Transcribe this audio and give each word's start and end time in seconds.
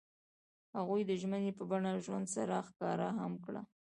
هغوی 0.77 1.01
د 1.05 1.11
ژمنې 1.21 1.51
په 1.57 1.63
بڼه 1.71 1.91
ژوند 2.05 2.25
سره 2.35 2.55
ښکاره 2.67 3.09
هم 3.19 3.33
کړه. 3.45 3.61